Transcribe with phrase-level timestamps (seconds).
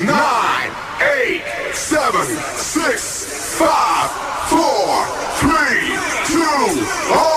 [0.00, 0.70] nine,
[1.18, 1.42] eight,
[1.74, 2.24] seven,
[2.56, 4.10] six, five,
[4.48, 7.12] four, three, two.
[7.12, 7.31] Are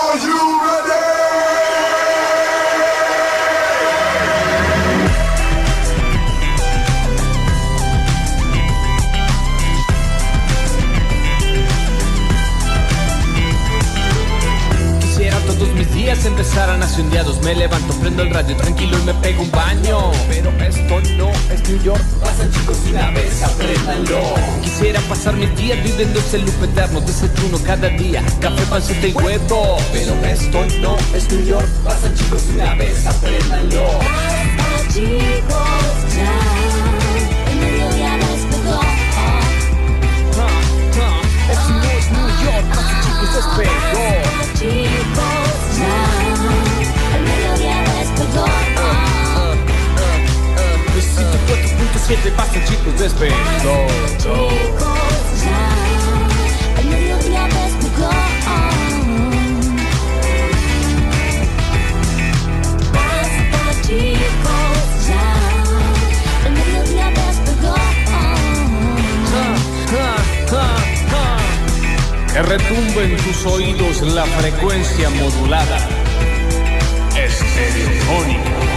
[16.56, 20.10] empezaran así un día Me levanto, prendo el radio tranquilo y me pego un baño.
[20.28, 22.02] Pero esto no es New York.
[22.20, 24.20] Pasan chicos una vez, apréndanlo.
[24.62, 29.76] Quisiera pasar mis días viviendo ese loop eterno Desayuno cada día, café, panceta y huevo.
[29.92, 31.68] Pero esto no es New York.
[31.84, 34.00] Pasan chicos una vez, apréndanlo
[65.08, 65.28] ya,
[66.44, 67.76] el mediodía despegó.
[72.32, 75.78] Que retumbe en tus oídos la frecuencia modulada.
[77.16, 78.75] Estereofónica.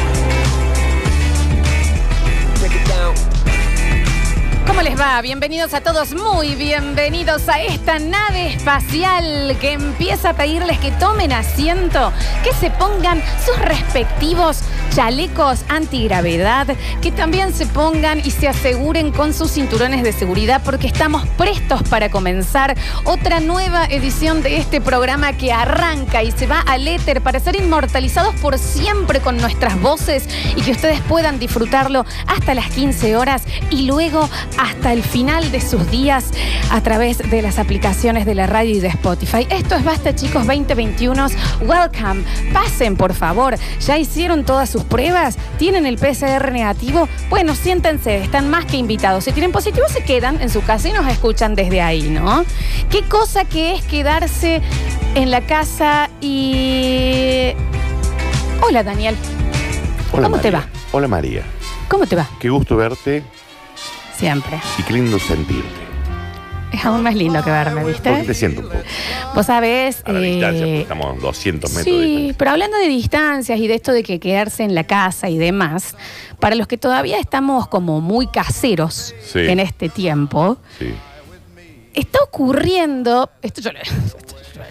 [4.66, 5.22] ¿Cómo les va?
[5.22, 11.34] Bienvenidos a todos, muy bienvenidos a esta nave espacial que empieza a pedirles que tomen
[11.34, 14.60] asiento, que se pongan sus respectivos
[14.90, 16.68] chalecos antigravedad,
[17.02, 21.84] que también se pongan y se aseguren con sus cinturones de seguridad porque estamos prestos
[21.84, 27.22] para comenzar otra nueva edición de este programa que arranca y se va al éter
[27.22, 32.70] para ser inmortalizados por siempre con nuestras voces y que ustedes puedan disfrutarlo hasta las
[32.72, 36.26] 15 horas y luego hasta el final de sus días
[36.72, 39.48] a través de las aplicaciones de la radio y de Spotify.
[39.50, 41.28] Esto es Basta chicos 2021.
[41.62, 42.24] Welcome.
[42.54, 43.56] Pasen por favor.
[43.86, 45.38] Ya hicieron todas sus pruebas.
[45.58, 47.08] ¿Tienen el PCR negativo?
[47.30, 48.18] Bueno, siéntense.
[48.24, 49.24] Están más que invitados.
[49.26, 52.44] Si tienen positivo se quedan en su casa y nos escuchan desde ahí, ¿no?
[52.90, 54.62] ¿Qué cosa que es quedarse
[55.16, 57.52] en la casa y...
[58.62, 59.16] Hola Daniel.
[60.12, 60.68] Hola, ¿Cómo te María.
[60.68, 60.80] va?
[60.92, 61.44] Hola María,
[61.88, 62.28] ¿Cómo te va?
[62.40, 63.24] qué gusto verte
[64.18, 64.60] Siempre.
[64.78, 65.89] y qué lindo sentirte.
[66.72, 68.24] Es aún más lindo que verme, ¿Por qué ¿viste?
[68.28, 68.80] te siento un poco?
[69.34, 70.04] Vos sabés...
[70.06, 72.36] A la eh, distancia, porque estamos a 200 metros de Sí, distancia.
[72.38, 75.96] pero hablando de distancias y de esto de que quedarse en la casa y demás,
[76.40, 79.40] para los que todavía estamos como muy caseros Sí.
[79.40, 80.94] en este tiempo, Sí.
[81.96, 83.30] está ocurriendo.
[83.42, 83.80] Esto yo lo,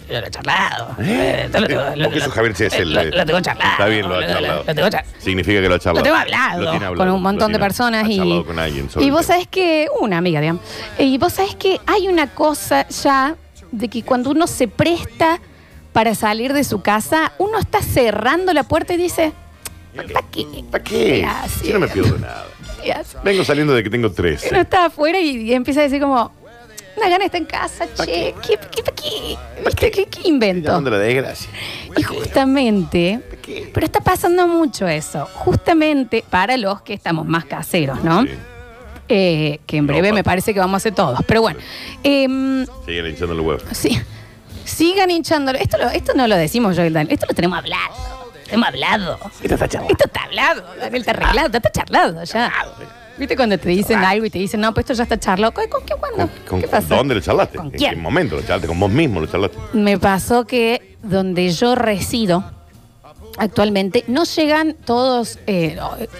[0.09, 0.95] yo lo he charlado.
[0.97, 2.93] Porque eso Javier es el...
[2.93, 3.71] lo- lo tengo charlado.
[3.71, 4.63] Está bien, lo ha charlado.
[4.65, 5.99] lo tengo char- Significa que lo ha charlado.
[5.99, 8.17] Lo tengo hablado, con un montón de personas ha y.
[8.17, 10.61] charlado con alguien sobre y vos sabés que, una amiga, digamos.
[10.97, 13.35] Y vos sabés que hay una cosa ya
[13.71, 15.39] de que cuando uno se presta
[15.93, 19.33] para salir de su casa, uno está cerrando la puerta y dice.
[19.95, 20.45] ¿Para qué?
[20.71, 21.19] ¿Para qué?
[21.21, 21.63] Gracias.
[21.63, 22.45] Yo no me pierdo nada.
[22.85, 23.21] Gracias.
[23.23, 24.49] Vengo saliendo de que tengo 13.
[24.51, 26.31] Uno está afuera y empieza a decir como.
[26.99, 28.05] Una gana está en casa, che.
[28.05, 28.35] qué?
[28.41, 29.37] ¿Qué, qué, para qué?
[29.65, 29.91] ¿Viste?
[29.91, 30.81] ¿Qué, qué invento?
[30.81, 31.49] La desgracia.
[31.95, 33.21] Y justamente,
[33.73, 38.23] pero está pasando mucho eso, justamente para los que estamos más caseros, ¿no?
[38.23, 38.29] Sí.
[39.07, 41.19] Eh, que en No, breve pa- me parece que vamos a hacer todos.
[41.25, 41.59] Pero bueno,
[42.03, 43.63] em, Siguen hinchando los huevos.
[43.71, 43.99] sí,
[44.65, 45.57] sigan hinchándolo.
[45.57, 47.93] Esto, lo- esto no lo decimos yo y Daniel, esto lo tenemos hablado.
[48.51, 49.19] Hemos hablado.
[49.41, 49.91] Esto está charlando.
[49.93, 52.51] Esto está hablado, Daniel, está arreglado, está charlado ya.
[53.19, 55.53] ¿Viste cuando te dicen algo y te dicen, no, pues esto ya está charlado?
[55.53, 56.29] ¿Con, con qué cuándo?
[56.47, 56.63] ¿Con.
[56.87, 57.57] ¿Dónde lo charlaste?
[57.57, 57.91] ¿Con ¿En quién?
[57.91, 58.67] qué momento lo charlaste?
[58.67, 59.57] ¿Con vos mismo lo charlaste?
[59.73, 62.43] Me pasó que donde yo resido
[63.37, 65.77] actualmente no llegan todos eh,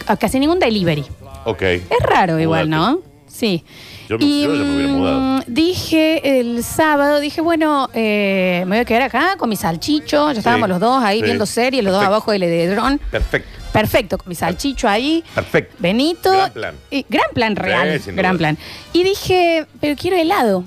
[0.08, 1.06] a casi ningún delivery.
[1.46, 1.62] Ok.
[1.62, 3.00] Es raro igual, ¿no?
[3.28, 3.64] Sí.
[4.10, 5.20] Yo me- yo ya me hubiera mudado.
[5.20, 10.32] mm, dije el sábado, dije, bueno, eh, me voy a quedar acá con mi salchicho.
[10.32, 11.26] Ya estábamos los dos ahí sí.
[11.26, 13.00] viendo series, los dos abajo del edredón.
[13.12, 13.48] Perfecto.
[13.72, 15.24] Perfecto, con mi salchicho ahí.
[15.36, 15.76] Perfecto.
[15.78, 16.32] Benito.
[16.32, 16.76] Gran plan.
[16.90, 18.00] Y, gran plan real.
[18.02, 18.40] sin gran duda.
[18.40, 18.58] plan.
[18.94, 20.64] Y dije, pero quiero helado.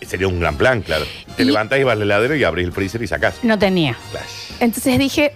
[0.00, 1.04] Sería un gran plan, claro.
[1.36, 3.36] Te Y- levantás y vas al heladero y abrís el freezer y sacás.
[3.42, 3.94] No tenía.
[4.12, 4.60] Flash.
[4.60, 5.32] Entonces dije,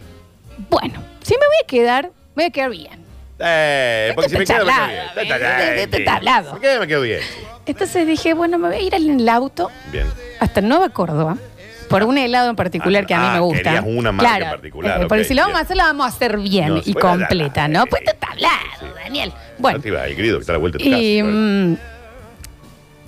[0.71, 2.05] bueno, si me voy a quedar,
[2.37, 3.08] me voy a quedar bien.
[3.41, 4.99] Eh, porque si me quedo, me quedo charlado, bien.
[5.01, 6.55] eh, Está- está- eh, eh, está hablado.
[6.55, 7.21] Me quedo, me quedo bien.
[7.67, 10.07] Entonces dije, bueno, me voy a ir en el auto Bien.
[10.41, 11.37] hasta Nueva Córdoba.
[11.89, 13.63] Por un helado en particular que a mí Ah, me gusta.
[13.63, 15.65] querías una marca en particular, eh, porque ok, si lo vamos a bien.
[15.65, 17.83] hacer, la vamos a hacer bien No, y completa, la- ¿no?
[17.85, 18.95] eh, Pues esto está hablado.
[19.03, 19.31] Daniel.
[19.31, 19.57] Bueno.
[19.59, 21.31] Bueno, te iba ahí, querido, que está a la vuelta de tu y casa.
[21.31, 21.77] mm,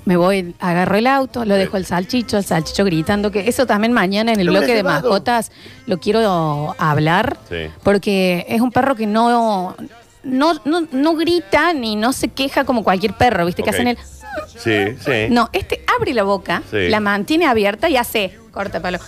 [0.06, 3.92] me voy, agarro el auto, lo dejo el salchicho, el salchicho gritando, que eso también
[3.92, 5.02] mañana en el Lo bloque de llevado.
[5.02, 5.52] mascotas
[5.86, 7.66] lo quiero hablar, Sí.
[7.82, 9.76] porque es un perro que no,
[10.22, 13.62] no, no, no grita ni no se queja como cualquier perro, ¿viste?
[13.62, 13.98] Que hacen el.
[14.46, 15.26] Sí, sí.
[15.30, 16.88] No, este abre la boca, Sí.
[16.88, 18.38] la mantiene abierta y hace.
[18.52, 18.98] Corta palo.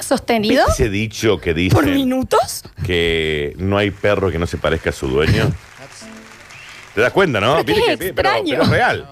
[0.00, 2.62] Sostenido ¿Viste ese dicho que dice por minutos.
[2.86, 5.52] que no hay perro que no se parezca a su dueño?
[6.94, 7.56] ¿Te das cuenta, no?
[7.56, 8.50] Pero qué Viste que- pero, extraño.
[8.52, 9.08] pero es real.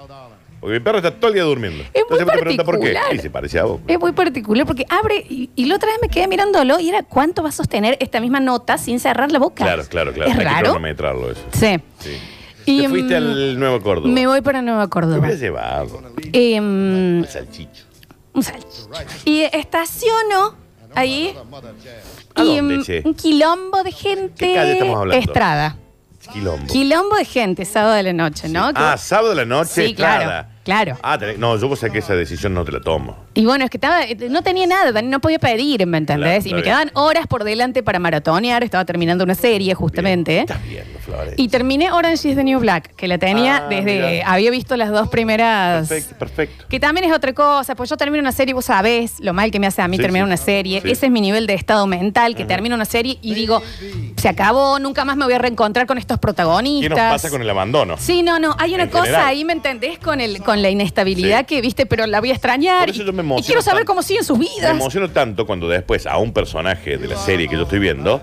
[0.61, 1.79] Porque mi perro está todo el día durmiendo.
[1.85, 2.93] muy Entonces te pregunta por qué.
[2.93, 3.15] particular.
[3.15, 3.81] Y se parece a vos.
[3.87, 7.03] Es muy particular porque abre y, y la otra vez me quedé mirándolo y era
[7.03, 9.65] cuánto va a sostener esta misma nota sin cerrar la boca.
[9.65, 10.31] Claro, claro, claro.
[10.31, 10.65] Es Hay que raro.
[10.65, 11.43] cronometrarlo eso.
[11.53, 11.79] Sí.
[12.01, 12.81] Sí.
[12.83, 14.09] Te fuiste mm, al Nuevo Córdoba.
[14.09, 15.19] Me voy para Nueva Te Córdoba.
[15.19, 16.03] hubieras llevado.
[16.33, 17.85] Em, Un salchicho.
[18.33, 18.89] un salchicho.
[19.25, 20.57] Y estaciono
[20.95, 21.33] ahí.
[22.35, 23.03] ¿A y dónde, em, che?
[23.05, 24.47] un quilombo de gente.
[24.49, 25.25] ¿Qué calle estamos hablando?
[25.25, 25.77] Estrada.
[26.29, 26.67] Quilombo.
[26.73, 28.73] Quilombo de gente, sábado de la noche, ¿no?
[28.73, 29.87] Que- Ah, sábado de la noche.
[29.89, 30.99] Sí, claro, claro.
[31.03, 33.26] Ah, tenés- no, yo sé que esa decisión no te la tomo.
[33.37, 36.43] Y bueno, es que estaba, eh, no tenía nada, no podía pedir, ¿me entendés?
[36.45, 36.65] Claro, y me bien.
[36.65, 40.33] quedaban horas por delante para maratonear, estaba terminando una serie justamente.
[40.33, 40.41] Bien.
[40.49, 41.35] Estás viendo, Flores.
[41.37, 44.01] Y terminé Orange is the New Black, que la tenía Ah, desde.
[44.17, 44.31] mirá.
[44.33, 45.89] Había visto las dos primeras.
[45.89, 46.65] Perfecto, perfecto.
[46.69, 49.61] Que también es otra cosa, pues yo termino una serie, vos sabés lo mal que
[49.61, 50.31] me hace a mí Sí, terminar sí.
[50.31, 50.81] una serie.
[50.81, 50.91] Sí.
[50.91, 53.63] Ese es mi nivel de estado mental, que termino una serie y digo,
[54.17, 56.89] se acabó, nunca más me voy a reencontrar con estos protagonistas.
[56.97, 57.97] ¿Qué nos pasa con el abandono?
[57.99, 58.57] Sí, no, no.
[58.59, 59.27] Hay una En cosa general.
[59.27, 59.99] ahí, ¿me entendés?
[59.99, 61.45] Con el, con la inestabilidad Sí.
[61.47, 62.81] que viste, pero la voy a extrañar.
[62.87, 63.91] Por eso yo me y quiero saber tanto.
[63.93, 64.71] cómo siguen sus Me vidas.
[64.71, 68.21] emociono tanto cuando después a un personaje de la serie que yo estoy viendo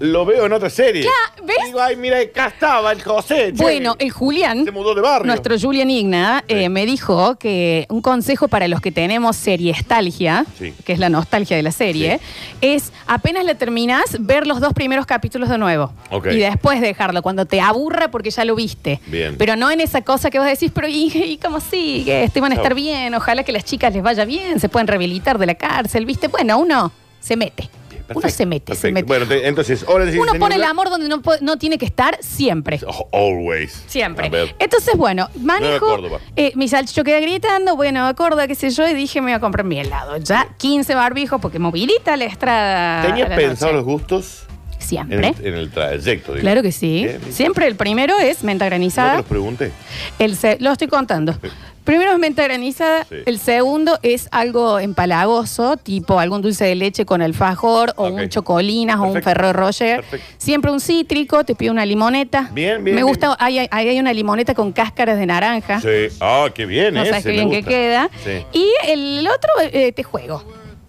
[0.00, 1.02] lo veo en otra serie.
[1.02, 1.56] Claro, ¿ves?
[1.66, 3.52] Digo, ay, mira, acá estaba el José.
[3.54, 3.62] che.
[3.62, 5.26] Bueno, el Julián, Se mudó de barrio.
[5.26, 6.54] nuestro Julian Igna, Sí.
[6.54, 10.72] eh, me dijo que un consejo para los que tenemos seriestalgia, Sí.
[10.84, 12.20] que es la nostalgia de la serie,
[12.60, 15.92] es apenas la terminas, ver los dos primeros capítulos de nuevo.
[16.10, 16.26] Ok.
[16.32, 19.00] Y después dejarlo, cuando te aburra porque ya lo viste.
[19.06, 19.36] Bien.
[19.38, 22.24] Pero no en esa cosa que vos decís, pero ¿y, y cómo sigue?
[22.24, 22.76] Este van a estar Claro.
[22.76, 26.28] bien, ojalá que las chicas les vaya bien, se pueden rehabilitar de la cárcel, ¿viste?
[26.28, 27.68] Bueno, uno se mete.
[28.14, 29.06] Uno se mete, se mete.
[29.06, 32.16] Bueno, te- entonces, Orange uno pone el amor donde no, po- no tiene que estar
[32.20, 32.80] siempre.
[32.86, 33.84] Oh, always.
[33.86, 34.26] Siempre.
[34.26, 34.54] A ver.
[34.58, 35.86] Entonces, bueno, Nueva manejo.
[35.86, 36.20] Córdoba.
[36.36, 39.40] eh, mi salchicho queda gritando, bueno, acorda, qué sé yo, y dije, me voy a
[39.40, 40.16] comprar mi helado.
[40.18, 43.02] Ya 15 barbijos, porque movilita la estrada.
[43.02, 44.44] ¿Tenías a la pensado los gustos?
[44.90, 45.34] En Siempre.
[45.40, 46.40] el, en el trayecto, digo.
[46.42, 47.04] Claro que sí.
[47.04, 47.20] Bien.
[47.30, 49.16] Siempre el primero es menta ¿No te granizada.
[49.18, 49.70] los pregunté?
[50.18, 51.36] El se- lo estoy contando.
[51.84, 53.04] Primero es menta granizada.
[53.08, 53.16] Sí.
[53.24, 58.12] El segundo es algo empalagoso, tipo algún dulce de leche con alfajor, o Ok.
[58.14, 59.30] un chocolinas, o un Perfecto.
[59.30, 60.00] ferro roger.
[60.02, 60.26] Perfecto.
[60.36, 62.50] Siempre un cítrico, te pido una limoneta.
[62.52, 63.06] Bien, bien, Me bien.
[63.06, 65.80] gusta, ahí hay, ahí hay una limoneta con cáscaras de naranja.
[65.80, 66.14] Sí.
[66.20, 68.10] Ah, qué bien, No sabes qué bien que queda.
[68.52, 70.44] Y el otro, eh, te juego.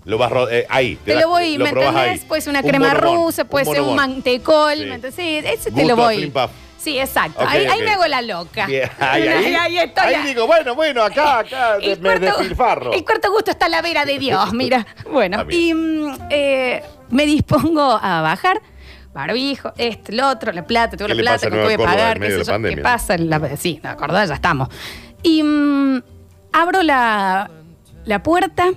[0.10, 0.96] Lo vas ro- eh, ahí.
[1.06, 2.22] Te das- lo voy, ¿me probás entendés?
[2.22, 2.28] ahí.
[2.28, 4.74] Puede ser una Un crema rusa, puede ser un mantecol.
[4.76, 4.80] Sí.
[4.86, 5.16] ¿me entendés?
[5.16, 6.34] Sí, ese te Gusto lo a voy.
[6.78, 7.44] Sí, exacto.
[7.44, 7.84] Ok, ahí, ahí ok.
[7.86, 8.66] me hago la loca.
[8.66, 10.14] Bien, ahí, ahí, Ahí estoy.
[10.14, 12.94] ahí digo, bueno, bueno, acá, acá, de- me cuarto, despilfarro.
[12.94, 14.88] el cuarto gusto está a la vera de Dios, mira.
[15.12, 18.62] Bueno, Está y mm, eh, me dispongo a bajar.
[19.14, 21.74] Barbijo, este, el otro, la plata, tengo ¿Qué la le plata, pasa a Nueva voy
[21.74, 22.76] a Córdoba pagar, qué medio sé de la yo, pandemia?
[22.78, 23.18] qué pasa.
[23.18, 24.30] La- sí, ¿de acordás?
[24.30, 24.70] Ya estamos.
[25.24, 26.02] Y mm,
[26.54, 27.50] abro la,
[28.06, 28.70] la puerta,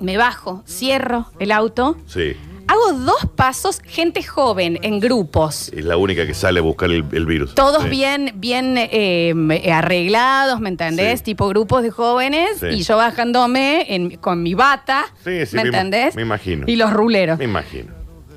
[0.00, 2.32] me bajo, cierro el auto, Sí,
[2.66, 5.70] hago dos pasos, gente joven, en grupos.
[5.74, 7.54] es la única que sale a buscar el, el virus.
[7.54, 7.88] Todos Sí.
[7.90, 9.34] bien, bien eh,
[9.72, 11.18] arreglados, ¿me entendés?
[11.20, 11.24] Sí.
[11.26, 12.66] Tipo grupos de jóvenes Sí.
[12.66, 16.14] y yo bajándome en- con mi bata, Sí, sí, ¿me me ima- entendés?
[16.16, 16.64] me imagino.
[16.68, 17.38] Y los ruleros.
[17.38, 17.92] Me imagino.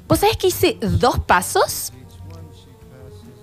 [0.07, 1.93] ¿Vos sabés que hice dos pasos?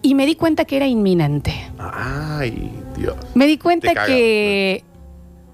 [0.02, 1.52] Y me di cuenta que era inminente.
[1.78, 3.16] Ay, Dios.
[3.35, 4.83] Me di cuenta que,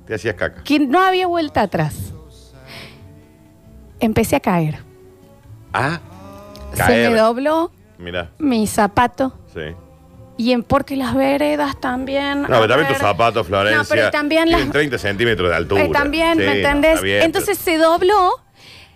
[0.07, 0.63] Te hacías caca.
[0.63, 2.06] que no había vuelta atrás.
[4.01, 4.79] Empecé a caer.
[5.73, 6.01] Ah,
[6.73, 7.11] Se caer.
[7.11, 9.33] me dobló Mira, mi zapato.
[9.55, 9.61] sí.
[10.39, 12.43] Y en porque las veredas también.
[12.43, 12.99] No, a pero también ver.
[12.99, 13.79] tus zapatos, Florencia.
[13.79, 15.85] No, pero también tienen las- 30 centímetros de altura.
[15.85, 16.91] Eh, también, Sí, ¿me no, entendés?
[16.97, 18.33] está bien, Entonces se dobló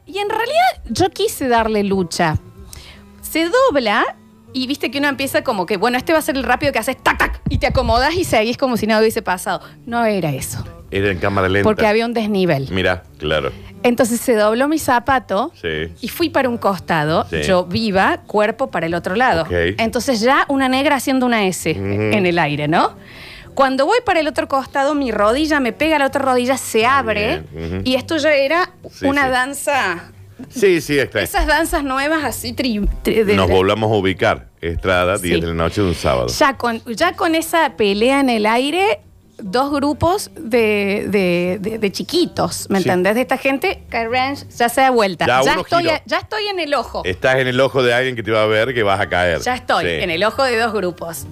[0.05, 2.37] y en realidad yo quise darle lucha.
[3.23, 4.05] Se dobla
[4.53, 6.79] y viste que uno empieza como que, bueno, este va a ser el rápido que
[6.81, 9.63] haces tac, tac, y te acomodas y seguís como si nada hubiese pasado.
[9.87, 11.69] No era eso, Era en cámara lenta.
[11.69, 12.69] porque había un desnivel.
[12.71, 13.53] Mira, claro.
[13.83, 15.93] Entonces se dobló mi zapato Sí.
[16.01, 17.43] y fui para un costado, Sí.
[17.43, 19.43] yo viva, cuerpo para el otro lado.
[19.43, 19.53] Ok.
[19.79, 21.81] Entonces ya una negra haciendo una S Ujú.
[21.81, 22.95] en el aire, ¿no?
[23.55, 26.87] Cuando voy para el otro costado, mi rodilla me pega a la otra rodilla, se
[26.87, 27.81] abre bien, ujú.
[27.85, 29.31] y esto ya era Sí, una sí.
[29.31, 30.13] danza,
[30.49, 31.21] Sí, sí, está.
[31.23, 34.47] esas danzas nuevas así tri- tri- de- Nos volvamos a ubicar.
[34.61, 35.41] Estrada, 10 Sí.
[35.41, 36.27] de la noche de un sábado.
[36.29, 39.01] ya con ya con esa pelea en el aire.
[39.43, 42.89] Dos grupos de, de- de- de chiquitos, ¿me Sí.
[42.89, 43.15] entendés?
[43.15, 45.27] De esta gente que range ya se da vuelta.
[45.27, 45.95] Ya Ya, uno estoy, giró.
[46.07, 47.03] ya estoy en el ojo.
[47.05, 49.41] Estás en el ojo de alguien que te va a ver que vas a caer.
[49.41, 49.91] Ya estoy Sí.
[50.03, 51.27] en el ojo de dos grupos.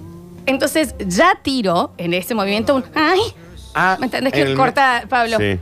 [0.45, 3.19] Entonces ya tiro en ese movimiento un ¡ay!
[3.75, 4.33] Ah, ¿Me entendés?
[4.33, 5.37] en Que el- corta, Pablo.
[5.37, 5.59] Sí.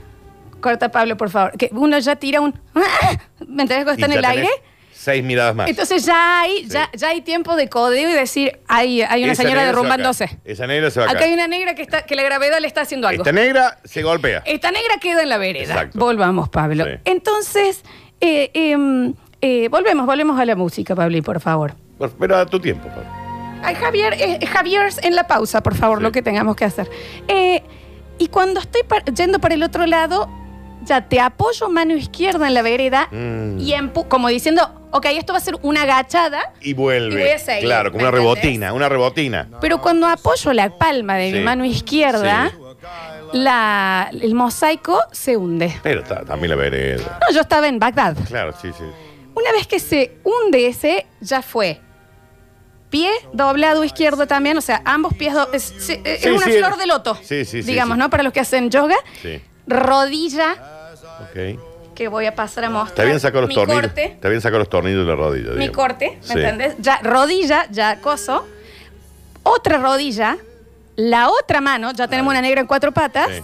[0.60, 1.52] Corta, Pablo, por favor.
[1.52, 2.80] Que uno ya tira un ¡ah!
[3.46, 4.48] ¿Me entendés cuando está Y en ya el tenés- aire?
[4.98, 5.70] Seis miradas más.
[5.70, 9.42] Entonces ya hay, ya, ya hay tiempo de codeo y decir, hay, hay una Esa
[9.44, 10.38] señora negra se va a derrumbándose.
[10.44, 11.28] Esa negra se va a Acá caer.
[11.30, 13.22] hay una negra que está, que la gravedad le está haciendo algo.
[13.22, 14.42] Esta negra se golpea.
[14.44, 15.72] Esta negra queda en la vereda.
[15.74, 15.98] Exacto.
[15.98, 16.84] Volvamos, Pablo.
[16.84, 16.90] Sí.
[17.04, 17.82] Entonces,
[18.20, 21.74] eh, em, eh, volvemos, volvemos a la música, Pablo, por favor.
[22.18, 23.08] Pero a tu tiempo, Pablo.
[23.62, 26.02] Ay, Javier, eh, Javier, en la pausa, por favor, Sí.
[26.04, 26.90] lo que tengamos que hacer.
[28.18, 28.82] Y cuando estoy
[29.14, 30.28] yendo para el otro lado,
[30.88, 33.58] ya te apoyo mano izquierda en la vereda Mm.
[33.60, 37.20] y empu como diciendo, ok, esto va a ser una agachada, Y vuelve.
[37.20, 38.42] Y voy a seguir, claro, como ¿me una entendés?
[38.42, 39.48] rebotina, una rebotina.
[39.60, 42.50] pero cuando apoyo la palma de mi mano izquierda,
[43.32, 45.78] la, el mosaico se hunde.
[45.82, 47.18] Pero ta- también la vereda.
[47.28, 48.16] No, yo estaba en Bagdad.
[48.26, 48.84] Claro, sí, sí.
[49.34, 51.80] Una vez que se hunde ese, ya fue.
[52.90, 56.86] Pie doblado izquierdo también, o sea, ambos pies es, es Sí, una sí, flor de
[56.86, 57.14] loto.
[57.16, 57.98] Sí, sí, sí, Digamos.
[57.98, 58.08] ¿no?
[58.08, 58.96] Para los que hacen yoga.
[59.20, 59.42] Sí.
[59.66, 60.56] Rodilla,
[61.22, 61.60] Ok.
[61.94, 62.90] que voy a pasar a mostrar.
[62.90, 63.82] Está bien sacar los Mi tornillos.
[63.82, 64.04] corte.
[64.04, 65.50] Está bien sacar los tornillos de la rodilla.
[65.50, 65.76] Mi digamos.
[65.76, 66.32] corte, ¿me Sí.
[66.38, 66.74] entendés?
[66.78, 68.46] Ya, rodilla, ya coso.
[69.42, 70.36] Otra rodilla.
[70.96, 73.28] La otra mano, ya tenemos una negra en cuatro patas.
[73.30, 73.42] Sí.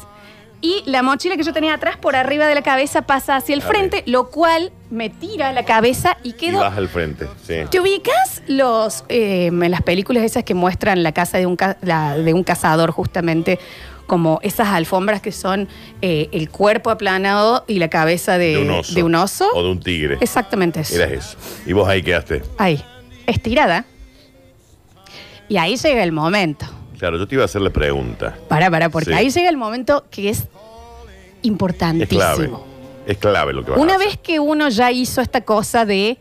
[0.61, 3.61] Y la mochila que yo tenía atrás por arriba de la cabeza pasa hacia el
[3.61, 7.27] frente, lo cual me tira la cabeza y Y quedo vas al frente.
[7.47, 7.57] Sí.
[7.71, 11.77] ¿Te ubicas los eh, en las películas esas que muestran la casa de un, ca-
[11.83, 13.59] la- de un cazador justamente
[14.07, 15.69] como esas alfombras que son
[16.03, 18.95] eh, el cuerpo aplanado y la cabeza de, De un oso.
[18.95, 19.49] de un oso?
[19.55, 20.19] O de un tigre.
[20.21, 20.95] Exactamente eso.
[20.97, 21.37] Eras eso.
[21.67, 22.43] Y vos ahí quedaste.
[22.59, 22.83] Ahí,
[23.27, 23.85] estirada.
[25.49, 26.67] Y ahí llega el momento.
[26.99, 28.37] Claro, yo te iba a hacer la pregunta.
[28.49, 29.17] Para, para, porque Sí.
[29.17, 30.47] ahí llega el momento que es Es
[31.43, 32.19] importantísimo.
[32.21, 32.51] clave.
[33.07, 36.19] Es clave lo que vas a Una vez que uno ya hizo esta cosa de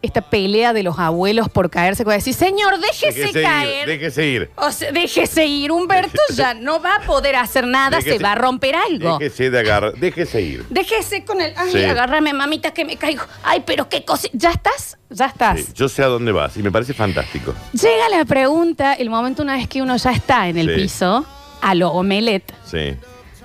[0.00, 3.88] esta pelea de los abuelos por caerse, como decir, señor, déjese, Déjese caer.
[3.88, 3.98] ir.
[3.98, 4.50] Déjese ir.
[4.56, 8.32] O sea, déjese ir, Humberto ya no va a poder hacer nada, Déjese- se va
[8.32, 9.18] a romper algo.
[9.18, 9.94] Déjese de agarrar.
[9.94, 10.64] Déjese ir.
[10.70, 11.82] Déjese con el, ay, Sí.
[11.84, 13.24] agárrame, mamita, que me caigo.
[13.42, 14.28] Ay, pero qué cosa.
[14.32, 14.98] ¿Ya estás?
[15.10, 15.58] Ya estás.
[15.60, 17.52] Sí, yo sé a dónde vas y me parece fantástico.
[17.72, 20.82] Llega la pregunta, el momento una vez que uno ya está en el Sí.
[20.82, 21.26] piso,
[21.60, 22.94] a lo omelette, Sí,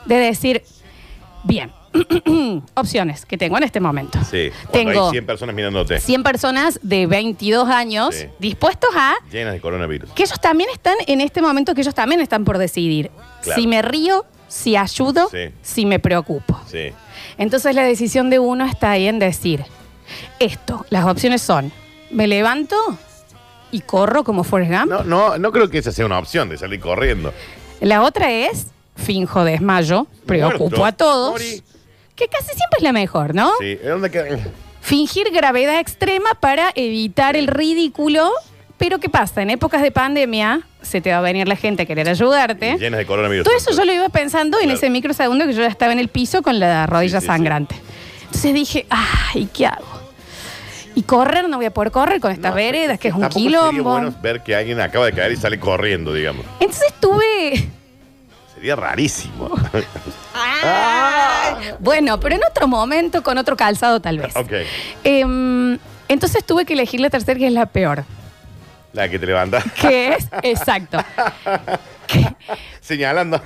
[0.06, 0.62] de decir,
[1.44, 1.72] bien,
[2.76, 4.20] opciones que tengo en este momento.
[4.30, 4.50] sí.
[4.70, 6.00] Cuando Tengo hay 100 personas mirándote.
[6.00, 8.28] 100 personas de 22 años Sí.
[8.40, 10.12] dispuestos a Llenas de coronavirus.
[10.12, 13.62] que ellos también están en este momento, que ellos también están por decidir Claro.
[13.62, 15.50] si me río, si ayudo, Sí.
[15.62, 16.60] si me preocupo.
[16.68, 16.92] Sí.
[17.38, 19.64] Entonces la decisión de uno está ahí en decir,
[20.40, 21.72] esto, las opciones son,
[22.12, 22.76] me levanto
[23.72, 24.86] y corro como Forrest Gump.
[24.92, 27.34] No, no, no creo que esa sea una opción de salir corriendo.
[27.82, 30.86] La otra es, finjo desmayo, preocupo Muerto.
[30.86, 31.64] a todos, Morí.
[32.16, 33.52] Que casi siempre es la mejor, ¿no?
[33.60, 33.78] Sí.
[33.82, 34.38] ¿Es donde queda?
[34.82, 38.32] Fingir gravedad extrema para evitar el ridículo.
[38.78, 39.42] Pero ¿qué pasa?
[39.42, 42.76] En épocas de pandemia se te va a venir la gente a querer ayudarte.
[42.78, 43.46] Llenas de coronavirus.
[43.46, 44.78] Todo eso yo lo iba pensando en Claro.
[44.78, 47.76] ese microsegundo que yo ya estaba en el piso con la rodilla Sí, sí, sangrante.
[48.26, 49.86] Entonces dije, ay, ¿qué hago?
[50.96, 53.40] Y correr, no voy a poder correr con estas No, veredas, que es un tampoco
[53.42, 53.90] Sería quilombo.
[53.92, 56.46] bueno ver que alguien acaba de caer y sale corriendo, digamos.
[56.60, 57.68] Entonces estuve...
[58.54, 59.50] Sería rarísimo.
[60.46, 61.58] Ah.
[61.80, 64.36] Bueno, pero en otro momento, con otro calzado tal vez.
[64.36, 64.52] ok.
[65.04, 68.04] Em, entonces tuve que elegir la tercera, que es la peor.
[68.94, 71.00] La que te levanta Que es, exacto,
[72.80, 73.42] señalando.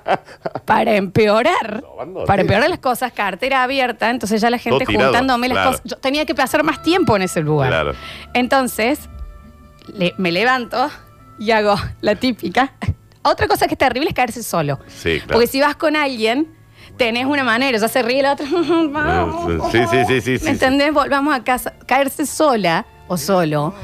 [0.64, 2.24] para empeorar, Robando.
[2.24, 5.70] para empeorar las cosas, cartera abierta, entonces ya la gente tirado, juntándome las claro.
[5.72, 5.84] cosas.
[5.84, 7.68] Yo tenía que pasar más tiempo en ese lugar.
[7.68, 7.92] Claro.
[8.32, 9.00] Entonces,
[9.92, 10.90] le- me levanto
[11.38, 12.72] y hago la típica.
[13.26, 14.78] Otra cosa que es terrible es caerse solo.
[14.86, 15.32] Sí, claro.
[15.32, 16.54] Porque si vas con alguien,
[16.96, 18.46] tenés una manera, ya se ríe la otra.
[18.90, 19.72] Vamos.
[19.72, 20.92] Sí, sí, sí, sí, sí, ¿Me entendés?
[20.92, 21.74] Volvamos a casa.
[21.86, 23.74] Caerse sola o solo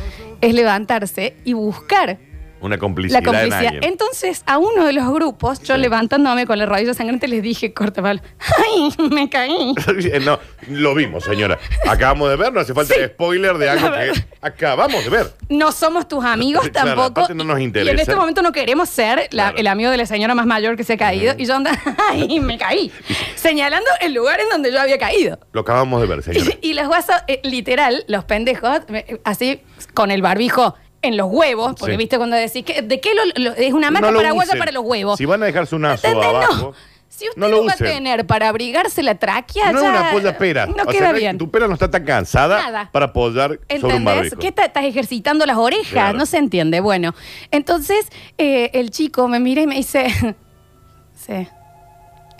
[0.41, 2.19] es levantarse y buscar
[2.63, 3.75] Una complicidad, la complicidad.
[3.75, 3.85] en.
[3.85, 8.03] Entonces, a uno de los grupos, yo levantándome con la rodilla sangrante, les dije, corta.
[8.03, 9.75] ¡Ay, me caí!
[10.25, 10.39] no,
[10.69, 11.59] lo vimos, señora.
[11.89, 13.01] Acabamos de ver, no hace falta Sí.
[13.07, 14.25] spoiler de algo La que verdad.
[14.41, 15.33] acabamos de ver.
[15.49, 17.21] No somos tus amigos Claro, tampoco.
[17.21, 17.91] aparte no nos Y- interesa.
[17.91, 19.57] Y en este momento no queremos ser la- Claro.
[19.59, 21.35] el amigo de la señora más mayor que se ha caído.
[21.37, 21.73] Y yo anda,
[22.11, 22.91] ¡ay, me caí!
[23.35, 25.39] Señalando el lugar en donde yo había caído.
[25.53, 26.51] Lo acabamos de ver, señora.
[26.61, 29.61] Y los guasos, eh, literal, los pendejos, eh, así
[29.95, 31.99] con el barbijo en los huevos, porque Sí.
[31.99, 34.59] viste cuando decís que de qué lo, lo- es una marca lo paraguaya usen.
[34.59, 35.19] para los huevos.
[35.19, 36.29] Si van a dejarse un aso ¿Entendés?
[36.31, 36.55] abajo.
[36.57, 36.93] No.
[37.09, 37.87] Si usted no lo, lo va a usen.
[37.89, 40.67] tener para abrigarse la tráquea, No es ya una polla pera.
[40.67, 41.37] No O sea, queda no bien.
[41.39, 42.89] Tu pera no está tan cansada Nada.
[42.91, 44.05] para apoyar sobre un ¿Entendés?
[44.05, 44.37] barbijo.
[44.39, 45.89] ¿Qué estás ejercitando las orejas?
[45.93, 46.17] Claro.
[46.17, 46.81] No se entiende.
[46.81, 47.15] Bueno,
[47.51, 48.07] entonces
[48.39, 50.07] eh, el chico me mira y me dice,
[51.15, 51.47] sí,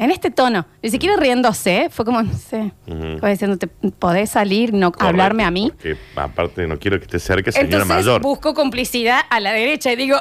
[0.05, 3.19] en este tono, ni siquiera riéndose, fue como, sí, Ujú.
[3.21, 5.71] como diciéndote, ¿podés salir, no Correcto, hablarme a mí?
[5.71, 8.21] Porque aparte no quiero que esté cerca, señora Entonces mayor.
[8.23, 10.17] busco complicidad a la derecha y digo,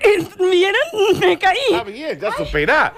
[0.00, 1.18] Eh, ¿Vieron?
[1.20, 1.56] Me caí.
[1.70, 2.94] Está bien, ya superá.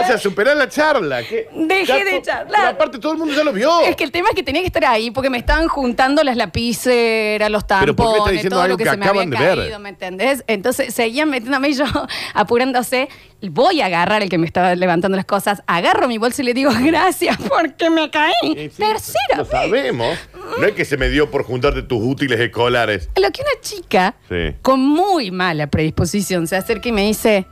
[0.00, 1.22] O sea, superá la charla.
[1.22, 2.46] que- Dejé ya de to- charlar.
[2.56, 3.80] Pero aparte todo el mundo ya lo vio.
[3.80, 6.36] Es que el tema es que tenía que estar ahí porque me estaban juntando las
[6.36, 8.96] lapiceras, los Pero ¿por qué me está tampones, diciendo todo algo lo que, que se
[8.96, 9.58] me había de ver?
[9.58, 10.44] caído, ¿me entendés?
[10.46, 11.84] Entonces seguían metiéndome y yo
[12.34, 13.08] apurándose.
[13.42, 16.54] Voy a agarrar el que me estaba levantando las cosas, agarro mi bolsa y le
[16.54, 18.32] digo gracias porque me caí.
[18.42, 19.50] Y sí, Tercera Lo vez.
[19.50, 20.18] sabemos.
[20.60, 23.08] No es que se me dio por juntarte tus útiles escolares.
[23.20, 24.56] Lo que una chica Sí.
[24.62, 27.46] con muy mala predisposición se acerca y me dice,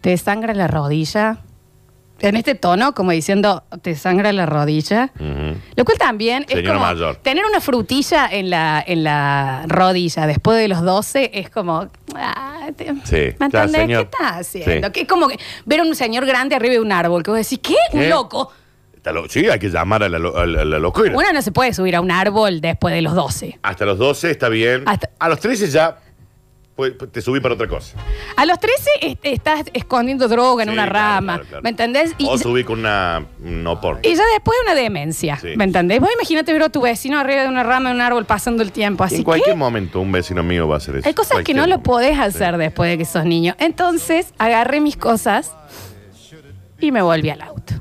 [0.00, 1.38] ¿te sangra la rodilla?
[2.20, 5.12] En este tono, como diciendo, ¿te sangra la rodilla?
[5.20, 5.56] Ujú.
[5.76, 7.16] Lo cual también es Señora como mayor.
[7.22, 11.88] tener una frutilla en la, en la rodilla después de los 12 es como...
[12.16, 13.70] ah, te- Sí, ¿Me ya, entendés?
[13.70, 14.02] ¿Qué señor.
[14.12, 14.86] estás haciendo?
[14.88, 14.92] Sí.
[14.92, 17.38] Que es como que ver a un señor grande arriba de un árbol, que vos
[17.38, 17.76] decís, ¿qué?
[17.92, 18.08] Un ¿Qué?
[18.08, 18.50] loco.
[18.98, 21.12] Está lo- sí, hay que llamar a la, lo- a la- a la locura.
[21.14, 23.58] Uno no se puede subir a un árbol después de los 12.
[23.62, 24.82] Hasta los 12 está bien.
[24.86, 25.98] Hasta- A los 13 ya
[26.74, 27.96] pues, te subí para otra cosa.
[28.36, 31.62] A los 13 est- estás escondiendo droga en Sí, una claro, rama, claro, claro.
[31.62, 32.14] ¿me entendés?
[32.18, 34.00] Y, o subí con una no porno.
[34.02, 35.48] y ya después una demencia, Sí.
[35.56, 35.98] ¿me entendés?
[36.00, 38.70] Vos imagínate ver a tu vecino arriba de una rama de un árbol pasando el
[38.72, 41.08] tiempo, así en cualquier que momento un vecino mío va a hacer eso.
[41.08, 41.90] hay cosas que Cualquier no lo momento.
[41.90, 43.54] podés hacer después de que sos niño.
[43.58, 45.52] Entonces agarré mis cosas
[46.80, 47.74] y me volví al auto.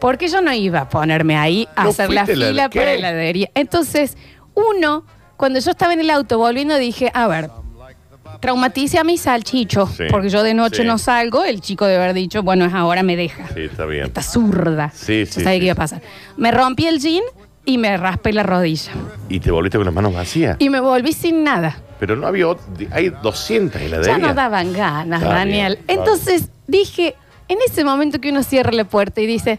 [0.00, 2.78] Porque yo no iba a ponerme ahí a ¿No hacer la fuiste la- fila qué?
[2.80, 3.50] para la heladería.
[3.54, 4.16] Entonces,
[4.54, 5.04] uno,
[5.36, 7.50] cuando yo estaba en el auto volviendo, dije, a ver,
[8.40, 10.86] traumatice a mi salchicho, Sí, porque yo de noche sí.
[10.86, 13.46] no salgo, el chico de haber dicho, bueno, es ahora, me deja.
[13.54, 14.04] Sí, está bien.
[14.06, 14.90] Esta zurda.
[14.94, 15.58] Sí, Yo sí, sabía sí.
[15.60, 16.02] qué iba a pasar.
[16.36, 17.24] Me rompí el jean
[17.64, 18.92] y me raspé la rodilla.
[19.28, 20.56] Y te volviste con las manos vacías.
[20.60, 21.76] Y me volví sin nada.
[21.98, 22.46] Pero no había.
[22.46, 24.18] ot- Hay 200 heladerías.
[24.20, 25.78] Ya no daban ganas, Está Daniel.
[25.80, 27.16] está Entonces dije,
[27.48, 29.58] en ese momento que uno cierra la puerta y dice,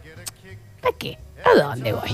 [0.83, 1.17] ¿a qué?
[1.43, 2.09] ¿A dónde voy?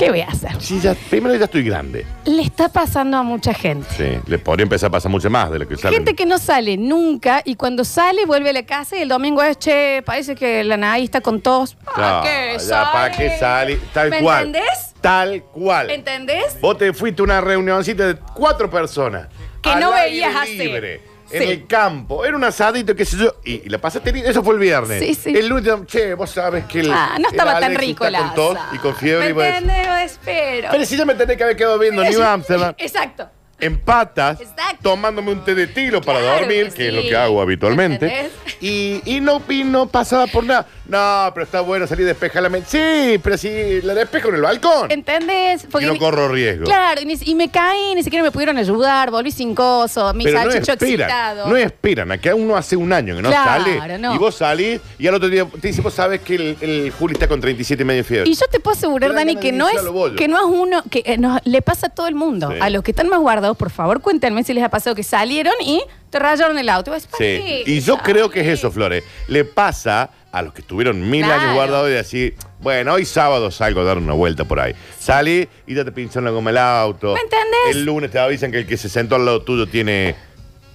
[0.00, 0.52] ¿Qué voy a hacer?
[0.60, 2.06] Sí, ya, primero ya estoy grande.
[2.24, 3.86] Le está pasando a mucha gente.
[3.94, 5.94] Sí, le podría empezar a pasar mucho más de lo que sale.
[5.94, 9.42] Gente que no sale nunca y cuando sale vuelve a la casa y el domingo
[9.42, 11.76] es, che, parece que la nariz está con tos.
[11.94, 13.78] ¿Para qué ya, ¿Para qué sale?
[13.92, 14.46] Tal ¿Me cual.
[14.46, 14.94] entendés?
[15.02, 15.90] Tal cual.
[15.90, 16.58] ¿Entendés?
[16.62, 19.28] Vos te fuiste a una reunioncita de cuatro personas.
[19.60, 20.56] Que no veías hacer.
[20.56, 21.09] libre.
[21.32, 22.24] En el campo.
[22.24, 23.34] Era un asadito, qué sé yo.
[23.44, 24.12] Y, y la pasaste.
[24.28, 25.04] Eso fue el viernes.
[25.04, 25.36] Sí, sí.
[25.36, 26.90] El lunes, che, vos sabes que el.
[26.92, 28.74] Ah, no el estaba tan Alex rico está el con tos asado.
[28.74, 29.34] y con fiebre.
[29.34, 29.84] ¿Me y?
[29.84, 30.68] Yo espero.
[30.70, 32.74] Pero si ya me tenés que haber quedado viendo New Amsterdam.
[32.78, 33.28] Exacto.
[33.62, 34.78] en patas, Exacto.
[34.82, 37.08] tomándome un té de tilo para Claro dormir, que que es lo sí.
[37.10, 38.06] que hago habitualmente.
[38.06, 38.32] ¿Entendés?
[38.62, 40.66] Y, y no, y no pasaba por nada.
[40.90, 42.68] No, pero está bueno salir despejar la mente.
[42.68, 44.90] Sí, pero si la despejo en el balcón.
[44.90, 45.66] ¿Entendés?
[45.80, 46.64] y no ni- corro riesgo.
[46.64, 50.24] Claro, y, ni- y me caí, ni siquiera me pudieron ayudar, volví sin coso, mi
[50.24, 51.48] pero no salchicho esperan, excitado.
[51.48, 54.14] no esperan a que uno hace un año que no Claro, sale no.
[54.14, 57.14] y vos salís y al otro día te dice, vos sabes que el, el Juli
[57.14, 58.28] está con 37 y medio de fiebre.
[58.30, 60.38] Y yo te puedo asegurar, Te dan Dani, ganas que de no, es, que no
[60.38, 62.50] es uno, que eh, no- le pasa a todo el mundo.
[62.50, 62.58] Sí.
[62.60, 65.54] A los que están más guardados, por favor, cuéntenme si les ha pasado que salieron
[65.64, 66.90] y te rayaron el auto.
[66.90, 67.62] Y vos, ¿para Sí, qué?
[67.66, 69.04] y yo creo que es eso, Flores.
[69.28, 71.42] Le pasa a los que estuvieron mil Claro.
[71.42, 74.74] años guardados y decir, bueno, hoy sábado salgo a dar una vuelta por ahí.
[74.98, 77.14] Salí y ya te pincharon la goma el auto.
[77.14, 77.76] ¿Me entendés?
[77.76, 80.14] El lunes te avisan que el que se sentó al lado tuyo tiene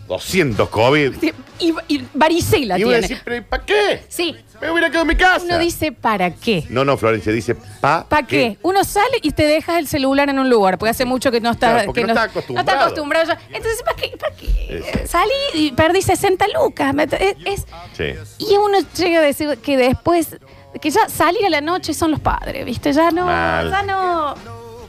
[0.07, 1.13] 200 COVID.
[1.59, 3.21] Y, y varicela y tiene.
[3.23, 4.03] pero ¿para qué?
[4.09, 5.45] Sí, Me hubiera quedado en mi casa.
[5.45, 6.65] uno dice, ¿para qué?
[6.69, 8.57] No, no, Florencia dice, ¿pa ¿Para qué?
[8.61, 11.51] Uno sale y te dejas el celular en un lugar, porque hace mucho que no
[11.51, 12.65] está, Claro, porque que no está acostumbrado.
[12.65, 13.39] No está acostumbrado ya.
[13.55, 14.17] Entonces, ¿para qué?
[14.17, 15.07] ¿Para qué?
[15.07, 16.93] Salí y perdí 60 lucas.
[16.93, 18.13] Me- Es, es- Sí.
[18.39, 20.37] y uno llega a decir que después,
[20.81, 22.91] que ya salir a la noche son los padres, ¿viste?
[22.91, 23.69] Ya no, Mal.
[23.71, 24.35] ya no.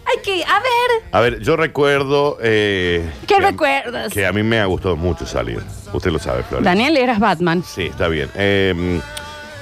[0.09, 2.39] Hay que, a ver, A ver, yo recuerdo...
[2.41, 4.13] eh, ¿qué que a- recuerdas?
[4.13, 5.61] Que a mí me ha gustado mucho salir.
[5.93, 6.71] Usted lo sabe, Florencia.
[6.71, 7.65] Daniel, eras Batman.
[7.65, 8.31] Sí, está bien.
[8.37, 9.01] Eh,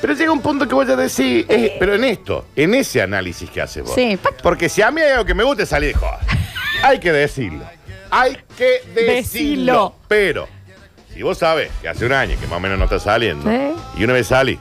[0.02, 3.48] pero llega un punto que voy a decir, eh, pero en esto, en ese análisis
[3.48, 3.94] que haces vos.
[3.94, 6.20] Sí, pa- Porque si a mí hay algo que me gusta es salir de joda.
[6.82, 7.64] Hay que decirlo.
[8.10, 9.12] Hay que decirlo.
[9.12, 9.94] Decilo.
[10.08, 10.46] Pero,
[11.14, 13.72] si vos sabes que hace un año que más o menos no está saliendo, Sí.
[14.00, 14.58] y una vez salí,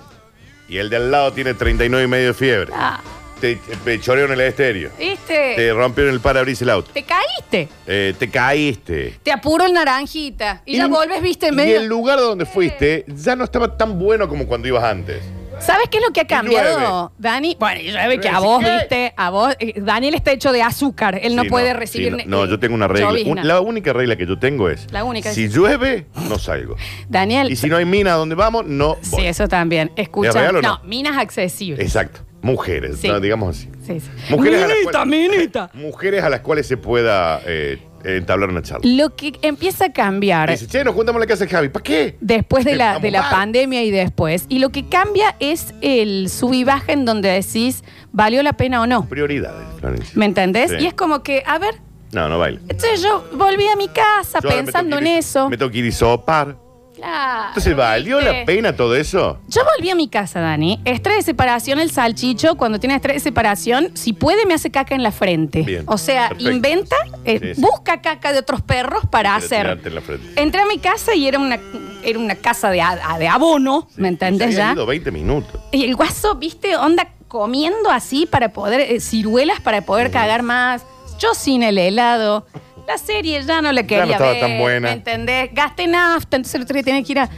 [0.69, 3.01] y el de al lado tiene 39 y medio de fiebre, Ah,
[3.43, 5.53] te, te choreó en el estéreo, ¿viste?
[5.57, 7.67] te rompió en el parabrisas el auto, Te caíste.
[7.85, 9.15] eh, te caíste.
[9.21, 10.61] Te apuro el naranjita.
[10.65, 11.77] Y, ya volves, viste, Y medio.
[11.81, 15.21] el lugar donde fuiste ya no estaba tan bueno como cuando ibas antes.
[15.59, 17.11] ¿Sabes qué es lo que ha cambiado.
[17.17, 17.55] Dani?
[17.59, 18.71] Bueno, y llueve que a vos, ¿qué?
[18.71, 19.55] viste, a vos.
[19.59, 21.19] eh, Daniel está hecho de azúcar.
[21.21, 22.11] Él no Sí, puede sí, recibir.
[22.11, 23.09] no, ne- no, eh, yo tengo una regla.
[23.09, 23.41] llovizna.
[23.41, 26.75] Un- la única regla que yo tengo es: La única si llueve, no salgo.
[27.07, 27.51] Daniel.
[27.51, 29.25] Y si no hay mina donde vamos, no Sí, voy.
[29.27, 29.91] eso también.
[29.95, 30.29] Escucha.
[30.29, 30.81] ¿Es real o no?
[30.85, 31.85] minas accesibles.
[31.85, 32.21] Exacto.
[32.43, 33.07] Mujeres, Sí.
[33.07, 33.69] no, digamos así.
[33.85, 34.09] Sí, sí.
[34.29, 35.69] Mujeres a las minita, cuales- minita.
[35.73, 38.81] Mujeres a las cuales se pueda eh, entablar una charla.
[38.85, 41.69] Lo que empieza a cambiar Dice, che, nos juntamos en la casa de Javi.
[41.69, 42.17] ¿Para qué?
[42.19, 46.53] después de la, de la pandemia y después, y lo que cambia es el sub
[46.53, 49.07] y baja en donde decís, ¿valió la pena o no?
[49.07, 50.11] Prioridades, Florencia.
[50.15, 50.69] ¿Me entendés?
[50.71, 50.77] Sí.
[50.81, 51.75] Y es como que, a ver,
[52.11, 52.59] No, no baila.
[52.67, 55.49] entonces yo volví a mi casa Yo ahora me pensando tengo en que ir- eso.
[55.49, 56.57] Me tengo que ir a sopar.
[57.03, 58.39] Claro, Entonces, ¿valió ¿viste?
[58.39, 59.39] la pena todo eso?
[59.49, 60.79] Yo volví a mi casa, Dani.
[60.85, 64.95] Estrés de separación, el salchicho, cuando tiene estrés de separación, si puede, me hace caca
[64.95, 65.63] en la frente.
[65.63, 66.51] Bien, O sea, perfecto.
[66.51, 67.61] inventa, eh, Sí, sí.
[67.61, 69.61] busca caca de otros perros para hacer.
[69.63, 70.41] tirarte en la frente.
[70.41, 71.59] Entré a mi casa y era una,
[72.03, 74.71] era una casa de, a- de abono, ¿me entendés ya?
[74.71, 75.59] ido 20 minutos.
[75.71, 80.83] Y el guaso, viste, onda comiendo así para poder, eh, ciruelas para poder cagar más.
[81.19, 82.45] Yo sin el helado.
[82.87, 84.87] La serie ya no la quería estaba ver, tan buena.
[84.89, 85.49] ¿me entendés?
[85.53, 87.29] Gasté nafta, entonces el otro día tenía que ir a...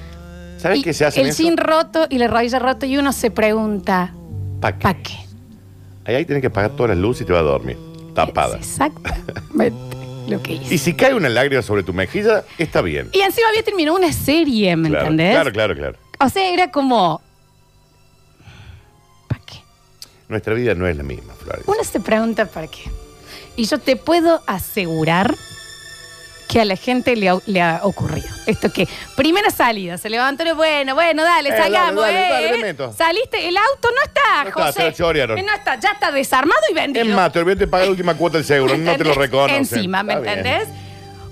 [0.58, 1.38] ¿Sabes qué se hace El eso?
[1.44, 4.14] sin roto y la rodilla rota y uno se pregunta,
[4.60, 4.84] ¿Para qué?
[4.84, 5.14] ¿para qué?
[6.06, 7.78] Ahí, ahí tienes que apagar todas las luces y te vas a dormir.
[8.16, 8.56] Tapada.
[8.58, 10.74] Es exactamente lo que hice.
[10.74, 13.10] Y si cae una lágrima sobre tu mejilla, está bien.
[13.14, 15.34] Y encima había terminado una serie, ¿me claro, entendés?
[15.34, 15.98] Claro, claro, claro.
[16.20, 17.22] O sea, era como...
[19.28, 19.58] ¿Para qué?
[20.30, 21.72] Nuestra vida no es la misma, Florencia.
[21.72, 22.90] Uno se pregunta para qué.
[23.56, 25.34] Y yo te puedo asegurar
[26.48, 28.28] que a la gente le ha, le ha ocurrido.
[28.46, 32.04] Esto que, primera salida, se levantó y bueno, bueno, dale, Eh, salgamos.
[32.04, 32.52] dale, dale, eh, dale, eh.
[32.58, 32.94] me meto.
[32.94, 34.74] Saliste, el auto no está, No está, José.
[34.74, 35.38] se lo chorearon.
[35.40, 37.06] Eh, No está, ya está desarmado y vendido.
[37.06, 39.72] Es más, te olvidaste de pagar la última cuota del seguro, no te lo ¿Entendés?
[39.72, 40.38] Encima, ¿me Está bien.
[40.46, 40.85] entendés?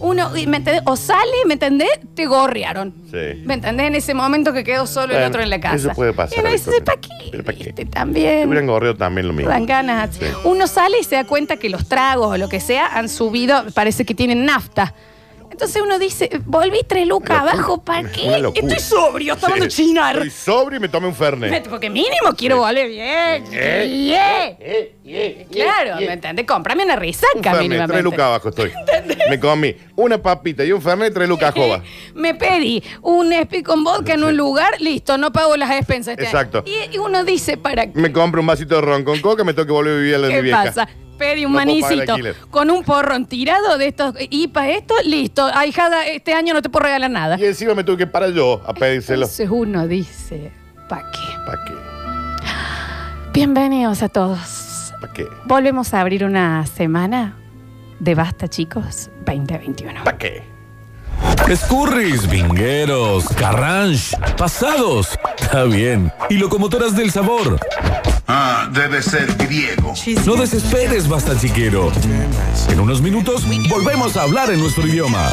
[0.03, 0.81] Uno, ¿me entendés?
[0.85, 1.87] O sale, ¿me entendés?
[2.13, 2.93] Te gorrearon.
[3.09, 3.41] Sí.
[3.45, 3.87] ¿Me entendés?
[3.87, 5.75] En ese momento que quedó solo el otro en la casa.
[5.77, 6.83] eso puede pasar, Y uno dice, Victoria.
[6.85, 7.29] ¿para qué?
[7.31, 7.63] Pero ¿para qué?
[7.63, 8.47] Viste, Te También.
[8.47, 9.49] hubieran gorreado también lo mismo.
[9.49, 10.15] Dan ganas.
[10.15, 10.25] Sí.
[10.43, 13.63] Uno sale y se da cuenta que los tragos o lo que sea han subido,
[13.73, 14.93] parece que tienen nafta.
[15.53, 17.83] Entonces uno dice, volví tres lucas Una abajo.
[17.83, 18.39] ¿para qué?
[18.39, 18.61] Locura.
[18.67, 19.67] Estoy sobrio, estaba Sí.
[19.67, 20.15] chinar.
[20.15, 21.69] Estoy sobrio y me tomé un fernet.
[21.69, 23.43] Porque mínimo quiero volver bien.
[23.51, 24.57] Eh.
[24.59, 26.45] Eh, eh, Claro, eh, ¿me entiendes?
[26.47, 27.93] Cómprame una Un risaca fernet, mínimamente.
[27.93, 28.71] tres lucas abajo estoy.
[29.29, 31.83] Me comí una papita y un fernet, tres lucas joba.
[32.15, 36.13] Me pedí un espi con vodka en un lugar, listo, no pago las expensas.
[36.13, 36.63] este Exacto.
[36.65, 37.97] Y, y uno dice, ¿para qué?
[37.99, 40.17] Me compro un vasito de ron con coca, me tengo que volver a vivir a
[40.17, 40.63] la de mi ¿Qué vieja.
[40.63, 40.89] pasa?
[41.23, 42.35] Pedí un No puedo pagar el manicito alquiler.
[42.51, 45.45] con un porrón tirado de estos IPA, esto, listo.
[45.53, 47.37] Ahijada, este año no te puedo regalar nada.
[47.39, 49.21] Y encima me tuve que parar yo a pedírselo.
[49.23, 50.51] Entonces uno dice,
[50.89, 51.19] ¿para qué?
[51.45, 51.73] ¿Para qué?
[53.33, 54.93] Bienvenidos a todos.
[54.99, 55.25] ¿Para qué?
[55.45, 57.37] Volvemos a abrir una semana
[57.99, 60.03] de Basta, chicos, 2021.
[60.03, 60.43] ¿Para qué?
[61.47, 65.17] Escurris, vingueros, carranche, pasados.
[65.39, 66.11] Está bien.
[66.29, 67.59] Y locomotoras del sabor.
[68.27, 69.93] Ah, debe ser griego.
[70.25, 71.91] No desesperes, basta chiquero.
[72.69, 75.29] En unos minutos volvemos a hablar en nuestro idioma.